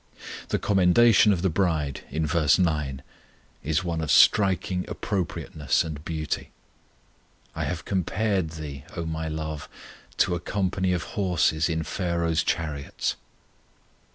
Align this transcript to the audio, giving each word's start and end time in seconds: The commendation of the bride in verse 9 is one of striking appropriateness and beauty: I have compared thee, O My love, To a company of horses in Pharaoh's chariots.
The 0.47 0.57
commendation 0.57 1.31
of 1.31 1.43
the 1.43 1.49
bride 1.51 2.01
in 2.09 2.25
verse 2.25 2.57
9 2.57 3.03
is 3.63 3.83
one 3.83 4.01
of 4.01 4.09
striking 4.09 4.83
appropriateness 4.89 5.83
and 5.83 6.03
beauty: 6.03 6.49
I 7.53 7.65
have 7.65 7.85
compared 7.85 8.53
thee, 8.53 8.83
O 8.97 9.05
My 9.05 9.27
love, 9.27 9.69
To 10.25 10.33
a 10.33 10.39
company 10.39 10.91
of 10.91 11.03
horses 11.13 11.69
in 11.69 11.83
Pharaoh's 11.83 12.41
chariots. 12.43 13.15